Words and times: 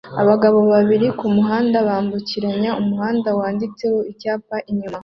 Abagabo 0.21 0.59
babiri 0.73 1.07
kumuhanda 1.19 1.77
wambukiranya 1.87 2.71
umuhanda 2.81 3.29
wanditseho 3.39 3.99
icyapa 4.11 4.55
inyuma 4.69 4.97